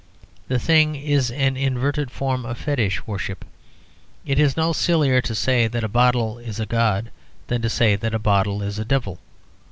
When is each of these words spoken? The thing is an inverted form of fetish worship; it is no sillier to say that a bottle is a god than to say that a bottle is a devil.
The 0.47 0.57
thing 0.57 0.95
is 0.95 1.29
an 1.29 1.55
inverted 1.55 2.09
form 2.09 2.43
of 2.43 2.57
fetish 2.57 3.05
worship; 3.05 3.45
it 4.25 4.39
is 4.39 4.57
no 4.57 4.73
sillier 4.73 5.21
to 5.21 5.35
say 5.35 5.67
that 5.67 5.83
a 5.83 5.87
bottle 5.87 6.39
is 6.39 6.59
a 6.59 6.65
god 6.65 7.11
than 7.45 7.61
to 7.61 7.69
say 7.69 7.95
that 7.95 8.15
a 8.15 8.17
bottle 8.17 8.63
is 8.63 8.79
a 8.79 8.85
devil. 8.85 9.19